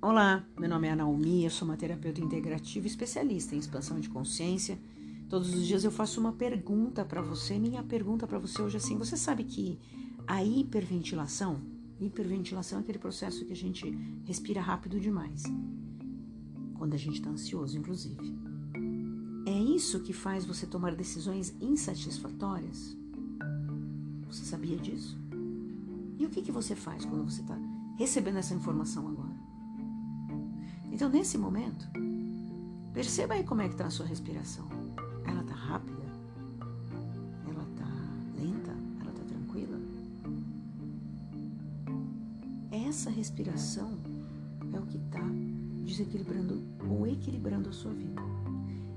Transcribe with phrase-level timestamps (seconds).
[0.00, 4.78] Olá, meu nome é Naomi, eu sou uma terapeuta integrativa especialista em expansão de consciência.
[5.28, 7.58] Todos os dias eu faço uma pergunta para você.
[7.58, 9.76] Minha pergunta para você hoje é assim: você sabe que
[10.24, 11.60] a hiperventilação,
[11.98, 13.90] hiperventilação é aquele processo que a gente
[14.24, 15.42] respira rápido demais,
[16.74, 18.38] quando a gente está ansioso, inclusive.
[19.46, 22.96] É isso que faz você tomar decisões insatisfatórias?
[24.28, 25.18] Você sabia disso?
[26.16, 27.58] E o que, que você faz quando você está
[27.96, 29.27] recebendo essa informação agora?
[30.98, 31.88] Então, nesse momento,
[32.92, 34.68] perceba aí como é que está a sua respiração.
[35.24, 36.02] Ela está rápida?
[37.48, 37.86] Ela está
[38.34, 38.72] lenta?
[39.00, 39.78] Ela está tranquila?
[42.72, 43.96] Essa respiração
[44.74, 45.22] é o que está
[45.86, 48.20] desequilibrando ou equilibrando a sua vida.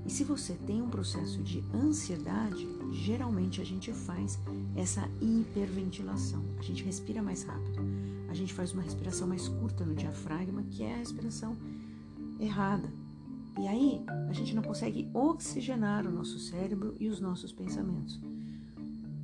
[0.04, 4.40] E se você tem um processo de ansiedade, geralmente a gente faz
[4.74, 6.42] essa hiperventilação.
[6.58, 7.78] A gente respira mais rápido.
[8.28, 11.56] A gente faz uma respiração mais curta no diafragma, que é a respiração
[12.44, 12.92] errada.
[13.58, 18.18] E aí a gente não consegue oxigenar o nosso cérebro e os nossos pensamentos.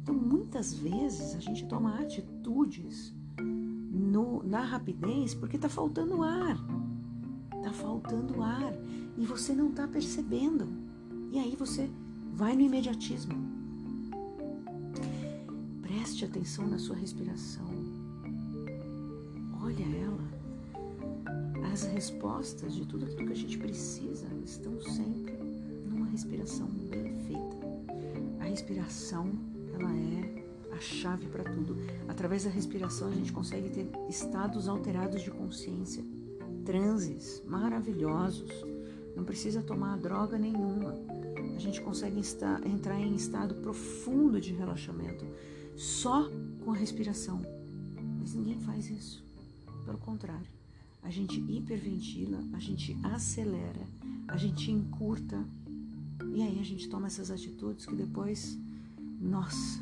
[0.02, 3.12] Então, muitas vezes a gente toma atitudes
[3.90, 6.56] no, na rapidez porque está faltando ar.
[7.56, 8.72] Está faltando ar
[9.16, 10.66] e você não está percebendo.
[11.32, 11.90] E aí você
[12.34, 13.34] vai no imediatismo.
[15.82, 17.77] Preste atenção na sua respiração.
[21.78, 25.32] As respostas de tudo aquilo que a gente precisa estão sempre
[25.88, 28.40] numa respiração bem feita.
[28.40, 29.30] A respiração,
[29.72, 31.76] ela é a chave para tudo.
[32.08, 36.02] Através da respiração a gente consegue ter estados alterados de consciência,
[36.64, 38.50] transes maravilhosos.
[39.14, 40.96] Não precisa tomar droga nenhuma.
[41.54, 42.20] A gente consegue
[42.66, 45.24] entrar em estado profundo de relaxamento
[45.76, 46.28] só
[46.64, 47.40] com a respiração.
[48.18, 49.24] Mas ninguém faz isso.
[49.86, 50.57] Pelo contrário
[51.02, 53.86] a gente hiperventila, a gente acelera,
[54.26, 55.44] a gente encurta
[56.34, 58.58] e aí a gente toma essas atitudes que depois,
[59.20, 59.80] nossa,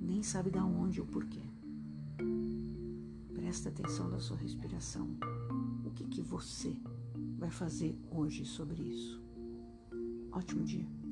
[0.00, 1.42] nem sabe da onde ou porquê.
[3.34, 5.08] Presta atenção na sua respiração.
[5.84, 6.76] O que, que você
[7.38, 9.22] vai fazer hoje sobre isso?
[10.32, 11.03] Ótimo dia.